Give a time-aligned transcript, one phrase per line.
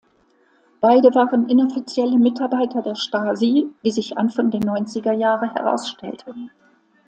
[0.79, 6.33] Beide waren Inoffizielle Mitarbeiter der Stasi, wie sich Anfang der Neunzigerjahre herausstellte.